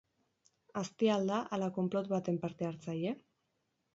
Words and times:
Aztia 0.79 1.11
al 1.17 1.27
da, 1.33 1.41
ala 1.57 1.69
konplot 1.77 2.09
baten 2.15 2.41
parte-hartzaile? 2.47 3.15